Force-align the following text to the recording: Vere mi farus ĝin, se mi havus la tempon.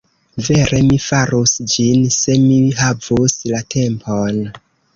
Vere 0.45 0.79
mi 0.87 0.95
farus 1.07 1.53
ĝin, 1.75 2.09
se 2.17 2.39
mi 2.47 2.57
havus 2.81 3.39
la 3.55 3.63
tempon. 3.77 4.45